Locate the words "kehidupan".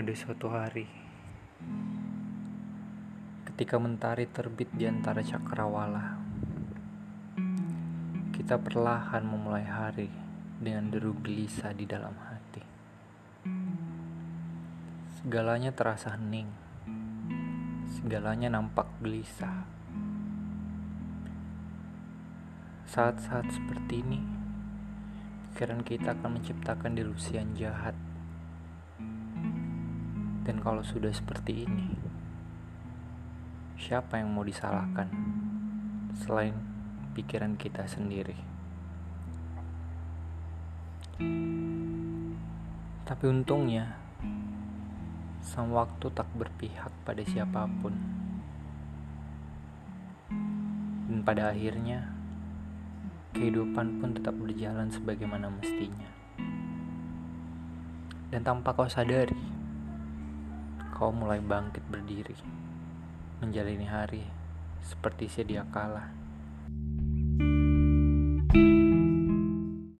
53.38-54.02